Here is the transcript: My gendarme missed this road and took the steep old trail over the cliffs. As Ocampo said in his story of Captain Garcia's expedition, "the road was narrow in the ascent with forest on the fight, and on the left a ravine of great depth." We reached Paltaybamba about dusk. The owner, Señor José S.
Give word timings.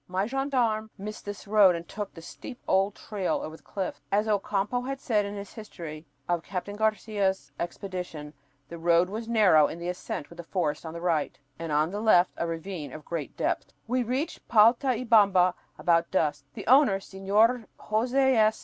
My 0.07 0.25
gendarme 0.25 0.89
missed 0.97 1.25
this 1.25 1.45
road 1.45 1.75
and 1.75 1.87
took 1.87 2.11
the 2.15 2.23
steep 2.23 2.59
old 2.67 2.95
trail 2.95 3.41
over 3.43 3.55
the 3.55 3.61
cliffs. 3.61 4.01
As 4.11 4.27
Ocampo 4.27 4.83
said 4.95 5.25
in 5.25 5.35
his 5.35 5.49
story 5.49 6.07
of 6.27 6.41
Captain 6.41 6.75
Garcia's 6.75 7.51
expedition, 7.59 8.33
"the 8.67 8.79
road 8.79 9.09
was 9.09 9.27
narrow 9.29 9.67
in 9.67 9.77
the 9.77 9.89
ascent 9.89 10.31
with 10.31 10.43
forest 10.47 10.87
on 10.87 10.93
the 10.95 10.99
fight, 11.01 11.37
and 11.59 11.71
on 11.71 11.91
the 11.91 12.01
left 12.01 12.33
a 12.37 12.47
ravine 12.47 12.91
of 12.91 13.05
great 13.05 13.37
depth." 13.37 13.73
We 13.85 14.01
reached 14.01 14.47
Paltaybamba 14.47 15.53
about 15.77 16.09
dusk. 16.09 16.45
The 16.55 16.65
owner, 16.65 16.97
Señor 16.97 17.65
José 17.79 18.33
S. 18.33 18.59